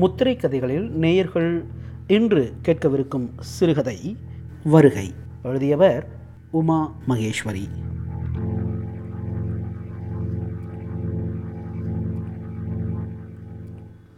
[0.00, 1.64] முத்திரை கதைகளில் நேயர்கள்
[2.06, 4.16] இன்று கேட்கவிருக்கும் சிறுகதை
[4.64, 5.14] வருகை.
[5.42, 6.08] எழுதியவர்
[6.50, 7.68] உமா மகேஸ்வரி.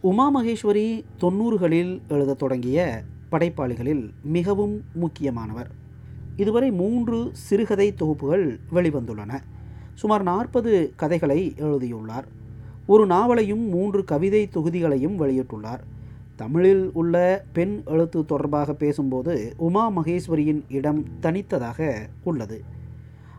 [0.01, 3.03] உமா மகேஸ்வரி தொண்ணூறுகளில் எழுதத் தொடங்கிய
[3.33, 5.71] படைப்பாளிகளில் மிகவும் முக்கியமானவர்.
[6.37, 9.41] இதுவரை மூன்று சிறுகதை தொகுப்புகள் வெளிவந்துள்ளன.
[9.95, 12.41] சுமார் நாற்பது கதைகளை எழுதியுள்ளார்.
[12.93, 15.83] ஒரு நாவலையும் மூன்று கவிதை தொகுதிகளையும் வெளியிட்டுள்ளார்.
[16.37, 17.15] தமிழில் உள்ள
[17.53, 21.89] பெண் எழுத்து தொடர்பாக பேசும்போது உமா மகேஸ்வரியின் இடம் தனித்ததாக
[22.23, 22.59] உள்ளது.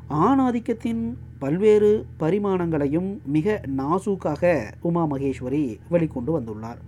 [0.09, 1.03] ஆணாதிக்கத்தின்
[1.39, 6.81] பல்வேறு பரிமாணங்களையும் மிக நாசூக்காக உமா மகேஸ்வரி வெளிக்கொண்டு வந்துள்ளார்.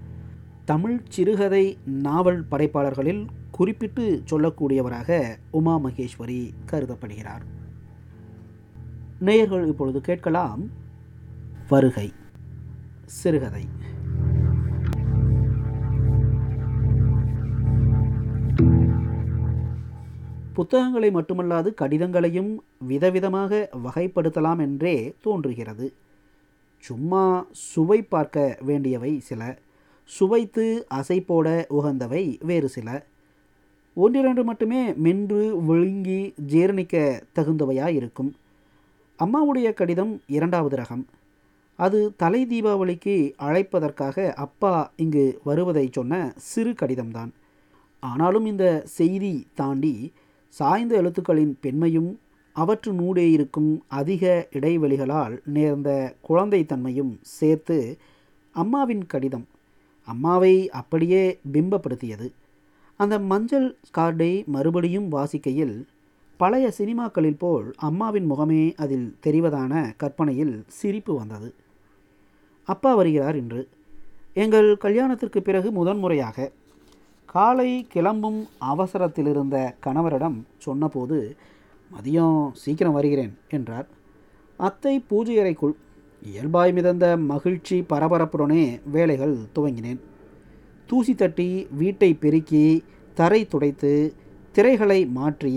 [0.66, 5.20] தமிழ் சிறுகதை நாவல் படைப்பாளர்களில் குறிப்பிட்டு சொல்லக்கூடியவராக
[5.52, 7.46] உமா மகேஸ்வரி கருதப்படுகிறார்.
[9.20, 10.64] நேயர்கள் இப்பொழுது கேட்கலாம்
[11.70, 12.08] வருகை.
[13.06, 13.66] சிறுகதை.
[20.54, 22.58] புத்தகங்களை மட்டுமல்லாது கடிதங்களையும்
[22.90, 25.94] விதவிதமாக வகைப்படுத்தலாம் என்றே தோன்றுகிறது.
[26.80, 29.58] சும்மா சுவை பார்க்க வேண்டியவை சில.
[30.04, 33.06] சுவைத்து அசை போட உகந்தவை வேறு சில.
[33.94, 38.36] ஒன்றிரண்டு மட்டுமே மென்று விழுங்கி ஜீரணிக்க தகுந்தவையாக இருக்கும்
[39.20, 41.06] அம்மாவுடைய கடிதம் இரண்டாவது ரகம்.
[41.76, 47.32] அது தலை தீபாவளிக்கு அழைப்பதற்காக அப்பா இங்கு வருவதை சொன்ன சிறு கடிதம்தான்.
[48.00, 50.14] ஆனாலும் இந்த செய்தி தாண்டி
[50.50, 52.20] சாய்ந்த எழுத்துக்களின் பெண்மையும்
[52.56, 57.98] அவற்றினூடே இருக்கும் அதிக இடைவெளிகளால் நேர்ந்த குழந்தைத்தன்மையும் சேர்த்து
[58.52, 59.48] அம்மாவின் கடிதம்
[60.04, 62.28] அம்மாவை அப்படியே பிம்பப்படுத்தியது.
[62.98, 65.86] அந்த மஞ்சள் கார்டை மறுபடியும் வாசிக்கையில்
[66.38, 71.54] பழைய சினிமாக்களில் போல் அம்மாவின் முகமே அதில் தெரிவதான கற்பனையில் சிரிப்பு வந்தது.
[72.68, 73.62] அப்பா வருகிறார் என்று
[74.44, 76.48] எங்கள் கல்யாணத்திற்கு பிறகு முதன்முறையாக
[77.30, 78.40] காலை கிளம்பும்
[78.72, 81.18] அவசரத்திலிருந்த கணவரிடம் சொன்னபோது
[81.92, 83.88] மதியம் சீக்கிரம் வருகிறேன் என்றார்.
[84.60, 85.76] அத்தை பூஜை அறைக்குள்
[86.22, 90.00] இயல்பாய் மிதந்த மகிழ்ச்சி பரபரப்புடனே வேலைகள் துவங்கினேன்.
[90.90, 92.66] தூசி தட்டி வீட்டை பெருக்கி
[93.18, 93.94] தரை துடைத்து
[94.56, 95.56] திரைகளை மாற்றி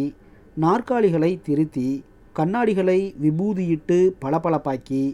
[0.56, 1.88] நாற்காலிகளை திருத்தி
[2.36, 5.04] கண்ணாடிகளை விபூதியிட்டு பளபளப்பாக்கி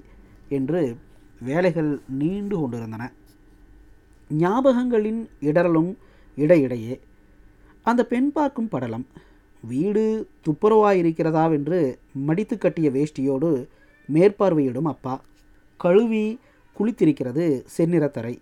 [0.48, 0.82] என்று
[1.40, 3.12] வேலைகள் நீண்டு கொண்டிருந்தன.
[4.38, 5.94] ஞாபகங்களின் இடரலும்
[6.36, 7.00] இடையிடையே
[7.82, 9.06] அந்த பெண் பார்க்கும் படலம்
[9.60, 13.68] வீடு துப்புரவாயிருக்கிறதாவென்று மடித்து கட்டிய வேஷ்டியோடு
[14.12, 15.20] மேற்பார்வையிடும் அப்பா
[15.76, 16.38] கழுவி
[16.78, 18.38] குளித்திருக்கிறது செந்நிறத்தரை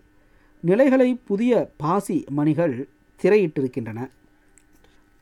[0.60, 2.88] நிலைகளை புதிய பாசி மணிகள்
[3.22, 4.10] திரையிட்டிருக்கின்றன.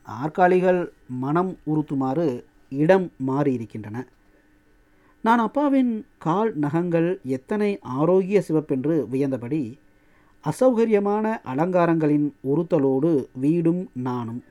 [0.03, 4.05] நாற்காலிகள் மனம் உறுத்துமாறு இடம் மாறியிருக்கின்றன.
[5.23, 9.59] நான் அப்பாவின் கால் நகங்கள் எத்தனை ஆரோக்கிய சிவப்பென்று வியந்தபடி
[10.43, 14.43] அசௌகரியமான அலங்காரங்களின் உறுத்தலோடு வீடும் நானும்.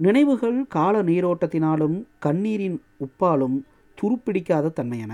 [0.00, 2.76] நினைவுகள் கால நீரோட்டத்தினாலும் கண்ணீரின்
[3.06, 3.56] உப்பாலும்
[3.98, 5.12] துருப்பிடிக்காத தன்மையன.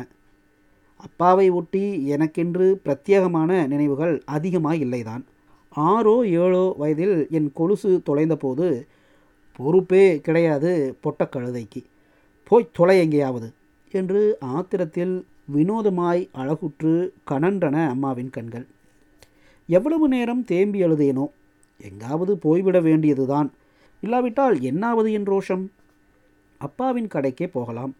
[0.96, 5.24] அப்பாவை ஒட்டி எனக்கென்று பிரத்யேகமான நினைவுகள் அதிகமாக இல்லைதான்
[5.76, 8.68] ஆறோ ஏழோ வயதில் என் கொலுசு தொலைந்தபோது
[9.58, 11.80] பொறுப்பே கிடையாது பொட்டக்கழுதைக்கு
[12.50, 13.48] போய் தொலை எங்கேயாவது.
[13.92, 15.22] என்று ஆத்திரத்தில்
[15.54, 18.66] வினோதமாய் அழகுற்று கனன்றன அம்மாவின் கண்கள்.
[19.66, 21.26] எவ்வளவு நேரம் தேம்பி அழுதேனோ?
[21.78, 23.52] எங்காவது போய்விட வேண்டியதுதான்.
[24.00, 25.66] இல்லாவிட்டால் என்னாவது என் ரோஷம்?
[26.58, 27.94] அப்பாவின் கடைக்கே போகலாம்.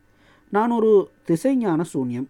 [0.48, 2.26] நான் ஒரு திசைஞான சூன்யம்.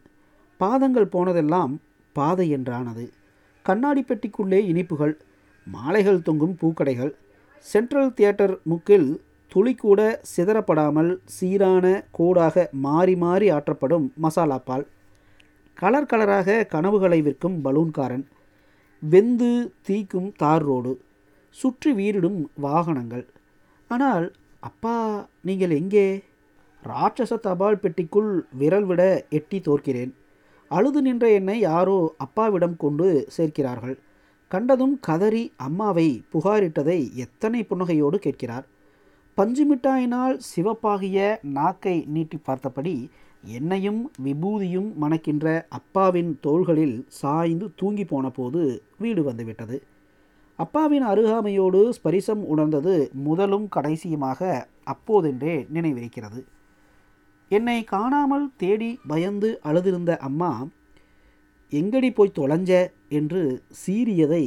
[0.56, 1.81] பாதங்கள் போனதெல்லாம்
[2.12, 3.09] பாதை என்றானது.
[3.62, 5.17] கண்ணாடி பெட்டிக்குள்ளே இனிப்புகள்
[5.65, 7.15] மாலைகள் தொங்கும் பூக்கடைகள்
[7.59, 9.22] சென்ட்ரல் தியேட்டர் முக்கில்
[9.55, 10.01] துளிக்கூட
[10.33, 14.85] சிதறப்படாமல் சீரான கூடாக மாறி மாறி ஆற்றப்படும் மசாலா பால்.
[15.75, 18.25] கலர் கலராக கனவுகளை விற்கும் பலூன்காரன்.
[19.03, 19.53] வெந்து
[19.89, 20.93] தீக்கும் தார் ரோடு.
[21.57, 23.27] சுற்றி வீரிடும் வாகனங்கள்.
[23.89, 24.27] ஆனால்
[24.61, 26.07] அப்பா நீங்கள் எங்கே?
[26.83, 30.13] ராட்சச தபால் பெட்டிக்குள் விரல் விட எட்டி தோற்கிறேன்.
[30.71, 33.97] அழுது நின்ற என்னை யாரோ அப்பாவிடம் கொண்டு சேர்க்கிறார்கள்.
[34.48, 38.66] கண்டதும் கதறி அம்மாவை புகாரிட்டதை எத்தனை புன்னகையோடு கேட்கிறார்.
[39.34, 43.11] பஞ்சு மிட்டாயினால் சிவப்பாகிய நாக்கை நீட்டி பார்த்தபடி
[43.43, 49.83] என்னையும் விபூதியும் மணக்கின்ற அப்பாவின் தோள்களில் சாய்ந்து தூங்கி போன போது வீடு வந்துவிட்டது.
[50.57, 56.41] அப்பாவின் அருகாமையோடு ஸ்பரிசம் உணர்ந்தது முதலும் கடைசியுமாக அப்போதென்றே நினைவிருக்கிறது.
[57.49, 60.53] என்னை காணாமல் தேடி பயந்து அழுதிருந்த அம்மா
[61.73, 62.91] எங்கடி போய் தொலைஞ்ச?
[63.09, 64.45] என்று சீறியதை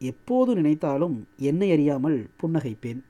[0.00, 3.00] எப்போது நினைத்தாலும் என்னை அறியாமல் புன்னகைப்பேன்.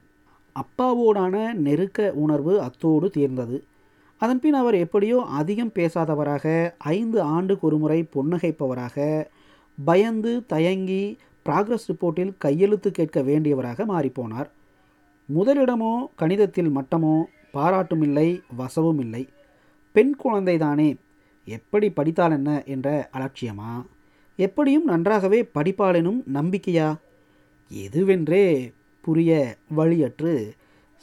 [0.56, 3.64] அப்பாவோடான நெருக்க உணர்வு அத்தோடு தீர்ந்தது.
[4.18, 9.26] அதன்பின் அவர் எப்படியோ அதிகம் பேசாதவராக ஐந்து ஆண்டுக்கு ஒருமுறை புன்னகைப்பவராக
[9.84, 14.50] பயந்து தயங்கி ப்ராக்ரஸ் ரிப்போர்ட்டில் கையெழுத்து கேட்க வேண்டியவராக மாறிப்போனார்.
[15.28, 19.28] முதலிடமோ கணிதத்தில் மட்டமோ பாராட்டும் இல்லை வசவும் இல்லை
[19.92, 20.96] பெண் குழந்தைதானே
[21.44, 23.84] எப்படி படித்தால் என்ன என்ற அலட்சியமா?
[24.36, 26.88] எப்படியும் நன்றாகவே படிப்பாளெனும் நம்பிக்கையா?
[27.70, 28.72] எதுவென்றே
[29.06, 29.32] புரிய
[29.76, 30.32] வழியற்று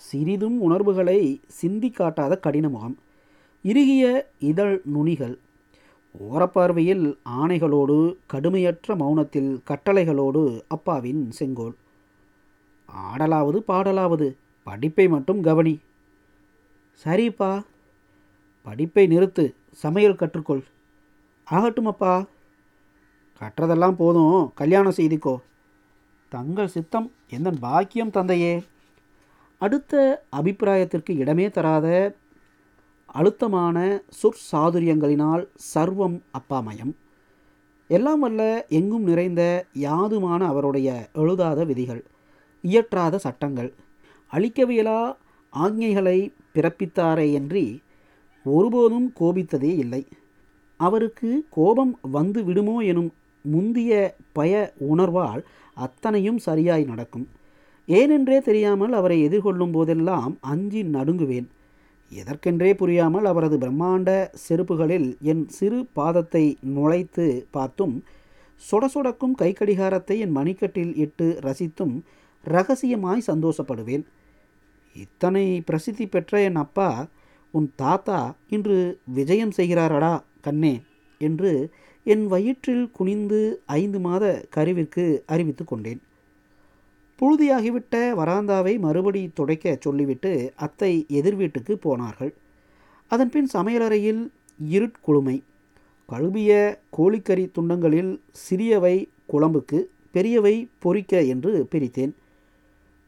[0.04, 1.20] சிறிதும் உணர்வுகளை
[1.60, 2.96] சிந்தி காட்டாத கடினமுகம்
[3.64, 4.04] இறுகிய
[4.50, 5.36] இதழ் நுனிகள்
[6.32, 7.06] ஓரப்பார்வையில்
[7.40, 7.98] ஆணைகளோடு
[8.34, 11.76] கடுமையற்ற மௌனத்தில் கட்டளைகளோடு அப்பாவின் செங்கோல்.
[12.90, 14.28] ஆடலாவது பாடலாவது
[14.68, 15.76] படிப்பை மட்டும் கவனி.
[17.04, 17.52] சரிப்பா
[18.66, 19.46] படிப்பை நிறுத்து
[19.84, 20.64] சமையல் கற்றுக்கொள்.
[21.48, 22.14] ஆகட்டும் அப்பா
[23.40, 25.36] கற்றதெல்லாம் போதும் கல்யாணம் செய்திக்கோ.
[26.36, 28.54] தங்கள் சித்தம் எந்தன் பாக்கியம் தந்தையே?
[29.62, 29.94] அடுத்த
[30.38, 31.88] அபிப்பிராயத்திற்கு இடமே தராத
[33.10, 33.78] அழுத்தமான
[34.22, 35.44] சொற்சாதுரியங்களினால்
[35.74, 36.94] சர்வம் அப்பாமயம்.
[37.90, 39.42] எல்லாம் வல்ல எங்கும் நிறைந்த
[39.80, 42.02] யாதுமான அவருடைய எழுதாத விதிகள்
[42.64, 43.72] இயற்றாத சட்டங்கள்.
[44.34, 45.00] அழிக்கவியலா
[45.54, 46.18] ஆజ్ఞைகளை
[46.56, 47.66] பிறப்பித்தாரேயன்றி
[48.46, 50.04] ஒருபோதும் கோபித்ததே இல்லை.
[50.80, 53.12] அவருக்கு கோபம் வந்து விடுமோ எனும்
[53.46, 53.94] முந்திய
[54.32, 54.54] பய
[54.92, 55.42] உணர்வால்
[55.78, 57.28] அத்தனையும் சரியாய் நடக்கும்.
[57.88, 61.48] ஏனென்றே தெரியாமல் அவரை எதிர்கொள்ளும் போதெல்லாம் அஞ்சி நடுங்குவேன்.
[62.12, 64.10] எதற்கென்றே புரியாமல் அவரது பிரம்மாண்ட
[64.46, 66.44] செருப்புகளில் என் சிறு பாதத்தை
[66.76, 67.96] நுழைத்து பார்த்தும்
[68.62, 71.96] சொட சொடக்கும் கைக்கடிகாரத்தை என் மணிக்கட்டில் இட்டு ரசித்தும்
[72.46, 74.04] ரகசியமாய் சந்தோஷப்படுவேன்.
[74.96, 76.90] இத்தனை பிரசித்தி பெற்ற என் அப்பா
[77.54, 78.78] உன் தாத்தா இன்று
[79.14, 80.82] விஜயம் செய்கிறாரடா கண்ணே
[81.22, 81.52] என்று
[82.06, 86.02] என் வயிற்றில் குனிந்து ஐந்து மாத கருவிற்கு அறிவித்து கொண்டேன்.
[87.20, 92.34] புழுதியாகிவிட்ட வராந்தாவை மறுபடி துடைக்க சொல்லிவிட்டு அத்தை எதிர் வீட்டுக்கு போனார்கள்.
[93.12, 94.22] அதன்பின் சமையலறையில்
[94.72, 95.38] இருட்குழுமை
[96.10, 96.52] கழுவிய
[96.98, 98.96] கோழிக்கறி துண்டங்களில் சிறியவை
[99.32, 99.80] குழம்புக்கு
[100.12, 102.14] பெரியவை பொறிக்க என்று பிரித்தேன்.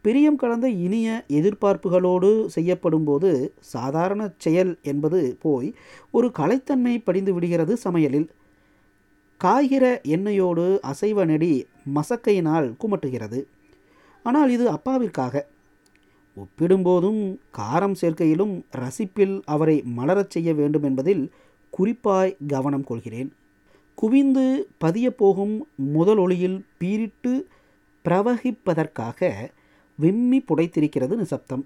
[0.06, 3.30] பிரியம் கலந்த இனிய எதிர்பார்ப்புகளோடு செய்யப்படும்போது
[3.74, 5.70] சாதாரண செயல் என்பது போய்
[6.12, 8.28] ஒரு கலைத்தன்மை படிந்து விடுகிறது சமையலில்.
[9.44, 13.44] காய்கிற எண்ணெயோடு அசைவ நெடி மசக்கையினால் குமட்டுகிறது.
[14.24, 15.42] ஆனால் இது அப்பாவிற்காக.
[16.38, 21.32] ஒப்பிடும்போதும் காரம் சேர்க்கையிலும் ரசிப்பில் அவரை மலரச் செய்ய வேண்டும் என்பதில்
[21.78, 23.34] குறிப்பாய் கவனம் கொள்கிறேன்.
[23.96, 27.48] குவிந்து பதியப்போகும் முதல் ஒளியில் பீரிட்டு
[28.06, 29.50] பிரவகிப்பதற்காக
[29.96, 31.66] விம்மி புடைத்திருக்கிறது நிசப்தம்.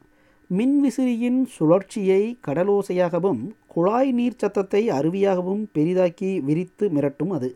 [0.57, 7.49] மின்விசிறியின் சுழற்சியை கடலோசையாகவும் குழாய் நீர் சத்தத்தை அருவியாகவும் பெரிதாக்கி விரித்து மிரட்டும் அது.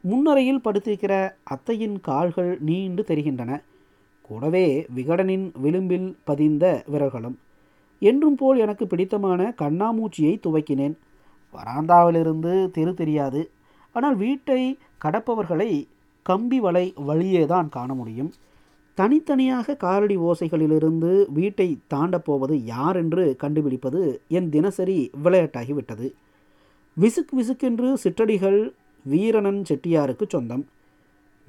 [0.00, 3.62] முன்னறையில் படுத்திருக்கிற அத்தையின் கால்கள் நீண்டு தெரிகின்றன.
[4.20, 7.36] கூடவே விகடனின் விளிம்பில் பதிந்த விரல்களும்.
[7.98, 10.96] என்றும் போல் எனக்கு பிடித்தமான கண்ணாமூச்சியை துவக்கினேன்.
[11.54, 13.50] வராந்தாவிலிருந்து தெரு தெரியாது.
[13.92, 15.70] ஆனால் வீட்டை கடப்பவர்களை
[16.22, 18.32] கம்பி வலை வழியே தான் காண முடியும்.
[18.98, 26.06] தனித்தனியாக காலடி ஓசைகளிலிருந்து வீட்டை தாண்டப் போவது யார் என்று கண்டுபிடிப்பது என் தினசரி விளையாட்டாகிவிட்டது.
[27.00, 28.60] விசுக் விசுக்கென்று சிற்றடிகள்
[29.10, 30.64] வீரணன் செட்டியாருக்கு சொந்தம்.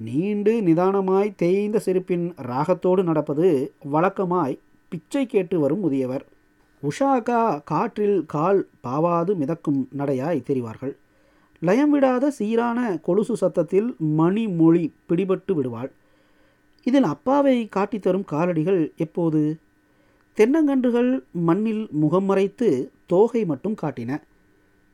[0.00, 4.58] நீண்டு நிதானமாய் தேய்ந்த செருப்பின் ராகத்தோடு நடப்பது வழக்கமாய்
[4.88, 6.24] பிச்சை கேட்டு வரும் முதியவர்.
[6.82, 10.94] உஷாக்கா காற்றில் கால் பாவாது மிதக்கும் நடையாய் தெரிவார்கள்.
[11.60, 15.90] லயம் விடாத சீரான கொலுசு சத்தத்தில் மணிமொழி பிடிபட்டு விடுவாள்.
[16.88, 19.40] இதில் அப்பாவை காட்டித்தரும் காலடிகள் எப்போது?
[20.36, 22.68] தென்னங்கன்றுகள் மண்ணில் முகம் மறைத்து
[23.06, 24.10] தோகை மட்டும் காட்டின.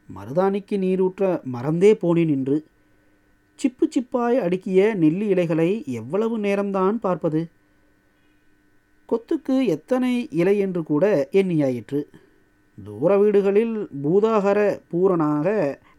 [0.08, 2.56] மருதாணிக்கு நீரூற்ற மறந்தே போனேன் என்று
[3.58, 7.40] சிப்பு சிப்பாய் அடுக்கிய நெல்லி இலைகளை எவ்வளவு நேரம்தான் பார்ப்பது?
[9.08, 12.00] கொத்துக்கு எத்தனை இலை என்று கூட எண்ணியாயிற்று.
[12.78, 14.58] தூர வீடுகளில் பூதாகர
[14.90, 15.46] பூரணாக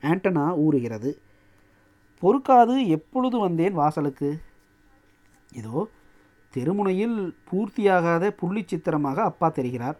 [0.03, 1.11] ஆண்டனா ஊறுகிறது.
[2.21, 4.29] பொறுக்காது எப்பொழுது வந்தேன் வாசலுக்கு?
[5.55, 5.87] இதோ
[6.53, 9.97] தெருமுனையில் பூர்த்தியாகாத புள்ளி சித்திரமாக அப்பா தெரிகிறார்.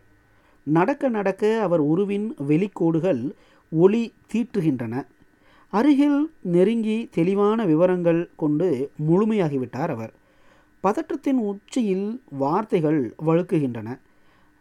[0.67, 3.21] நடக்க நடக்க அவர் உருவின் வெளிக்கோடுகள்
[3.71, 5.03] ஒளி தீற்றுகின்றன.
[5.73, 8.67] அருகில் நெருங்கி தெளிவான விவரங்கள் கொண்டு
[9.07, 10.13] முழுமையாகிவிட்டார் அவர்.
[10.83, 12.07] பதற்றத்தின் உச்சியில்
[12.41, 13.89] வார்த்தைகள் வழுக்குகின்றன.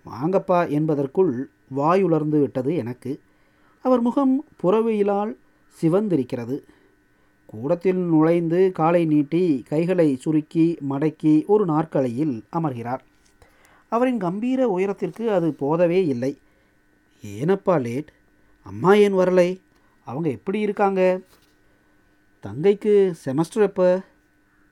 [0.07, 1.35] வாங்கப்பா என்பதற்குள்
[1.77, 3.13] வாயுலர்ந்து விட்டது எனக்கு.
[3.85, 5.33] அவர் முகம் புறவையிலால்
[5.77, 6.57] சிவந்திருக்கிறது.
[7.55, 12.99] கூடத்தில் நுழைந்து காலை நீட்டி கைகளை சுருக்கி மடக்கி ஒரு நாற்காலியில் அமர்கிறார்.
[13.89, 16.39] அவரின் கம்பீர உயரத்திற்கு அது போதவே இல்லை.
[17.27, 18.13] ஏனப்பா லேட்?
[18.63, 19.61] அம்மா ஏன் வரலை?
[20.05, 21.21] அவங்க எப்படி இருக்காங்க?
[22.43, 24.01] தங்கைக்கு செமஸ்டர் எப்போ?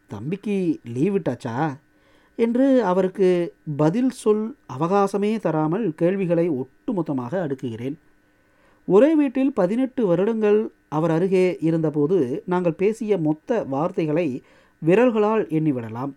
[0.09, 1.77] தம்பிக்கு லீவ் விட்டாச்சா?
[2.37, 7.95] என்று அவருக்கு பதில் சொல் அவகாசமே தராமல் கேள்விகளை ஒட்டுமொத்தமாக அடுக்குகிறேன்.
[8.87, 14.29] ஒரே வீட்டில் பதினெட்டு வருடங்கள் அவர் அருகே இருந்தபோது நாங்கள் பேசிய மொத்த வார்த்தைகளை
[14.83, 16.13] விரல்களால் எண்ணிவிடலாம்.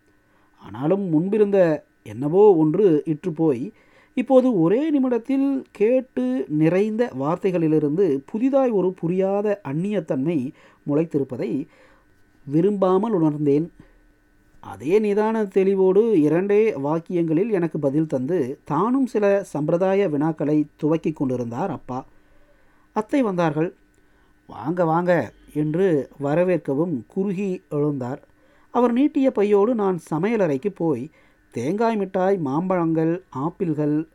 [0.63, 1.60] ஆனாலும் முன்பிருந்த
[2.03, 3.63] என்னவோ ஒன்று இற்று போய்
[4.17, 6.25] இப்போது ஒரே நிமிடத்தில் கேட்டு
[6.62, 10.38] நிறைந்த வார்த்தைகளிலிருந்து புதிதாய் ஒரு புரியாத அந்நியத்தன்மை
[10.88, 11.50] முளைத்திருப்பதை
[12.48, 13.67] விரும்பாமல் உணர்ந்தேன்.
[14.63, 22.00] அதே நிதான தெளிவோடு இரண்டே வாக்கியங்களில் எனக்கு பதில் தந்து தானும் சில சம்பிரதாய வினாக்களை துவக்கி கொண்டிருந்தார் அப்பா.
[22.96, 23.70] அத்தை வந்தார்கள்.
[24.45, 25.11] வாங்க வாங்க
[25.53, 28.21] என்று வரவேற்கவும் குறுகி எழுந்தார்.
[28.71, 31.09] அவர் நீட்டிய பையோடு நான் சமையலறைக்கு போய்
[31.51, 34.07] தேங்காய் மிட்டாய் மாம்பழங்கள் ஆப்பிள்கள்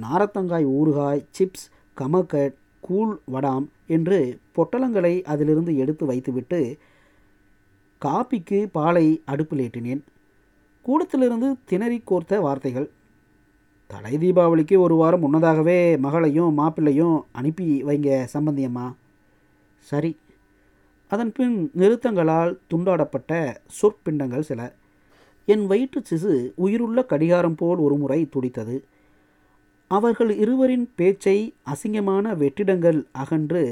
[0.00, 1.66] நாரத்தங்காய் ஊறுகாய் சிப்ஸ்
[1.96, 4.18] கமக்கட் கூழ் வடாம் என்று
[4.56, 6.60] பொட்டலங்களை அதிலிருந்து எடுத்து வைத்துவிட்டு
[8.02, 10.02] காப்பிக்கு பாலை அடுப்பில் ஏற்றினேன்
[10.84, 12.88] கூடத்திலிருந்து திணறி கோர்த்த வார்த்தைகள்.
[13.86, 18.86] தலை தீபாவளிக்கு ஒரு வாரம் முன்னதாகவே மகளையும் மாப்பிள்ளையும் அனுப்பி வைங்க சம்பந்தியம்மா.
[19.88, 20.10] சரி.
[21.12, 23.32] அதன் பின் நிறுத்தங்களால் துண்டாடப்பட்ட
[23.78, 24.60] சொற்பிண்டங்கள் சில.
[25.48, 28.76] என் வயிற்று சிசு உயிருள்ள கடிகாரம் போல் ஒரு முறை துடித்தது.
[29.90, 31.38] அவர்கள் இருவரின் பேச்சை
[31.72, 33.62] அசிங்கமான வெற்றிடங்கள் அகன்று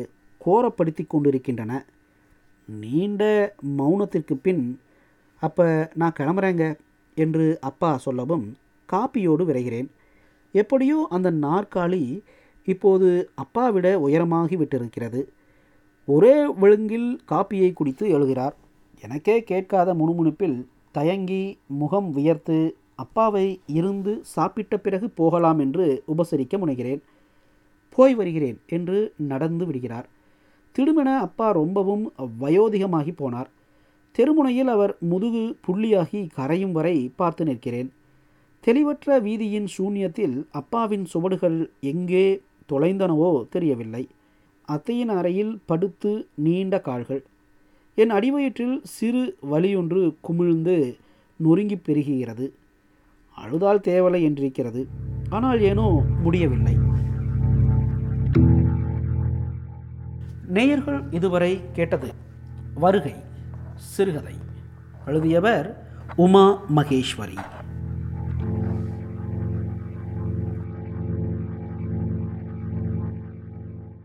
[0.40, 1.72] கோரப்படுத்தி கொண்டிருக்கின்றன.
[2.68, 3.22] நீண்ட
[3.78, 4.64] மௌனத்திற்கு பின்
[5.42, 6.64] அப்போ நான் கிளம்புறேங்க
[7.16, 8.46] என்று அப்பா சொல்லவும்
[8.92, 9.88] காப்பியோடு விரைகிறேன்.
[10.54, 12.02] எப்படியோ அந்த நாற்காலி
[12.68, 15.20] இப்போது அப்பாவிட உயரமாகி விட்டிருக்கிறது.
[16.08, 18.54] ஒரே விழுங்கில் காப்பியை குடித்து எழுகிறார்.
[19.00, 27.00] எனக்கே கேட்காத முணுமுணுப்பில் தயங்கி முகம் வியர்த்து அப்பாவை இருந்து சாப்பிட்ட பிறகு போகலாம் என்று உபசரிக்க முனைகிறேன்.
[27.90, 30.08] போய் வருகிறேன் என்று நடந்து விடுகிறார்.
[30.76, 33.50] திடுமென அப்பா ரொம்பவும் வயோதிகமாகி போனார்.
[34.18, 37.92] தெருமுனையில் அவர் முதுகு புள்ளியாகி கரையும் வரை பார்த்து நிற்கிறேன்.
[38.60, 42.26] தெளிவற்ற வீதியின் சூன்யத்தில் அப்பாவின் சுவடுகள் எங்கே
[42.72, 44.04] தொலைந்தனவோ தெரியவில்லை.
[44.66, 47.22] அத்தையின் அறையில் படுத்து நீண்ட கால்கள்.
[47.94, 50.96] என் அடிவயிற்றில் சிறு வலியொன்று குமிழ்ந்து
[51.36, 52.46] நொறுங்கி பெருகுகிறது.
[53.36, 54.84] அழுதால் தேவலை என்றிருக்கிறது.
[55.30, 56.76] ஆனால் ஏனோ முடியவில்லை.
[60.46, 62.12] நேயர்கள் இதுவரை கேட்டது
[62.74, 63.14] வருகை
[63.76, 64.34] சிறுகதை.
[65.06, 65.66] எழுதியவர்
[66.16, 67.38] உமா மகேஸ்வரி.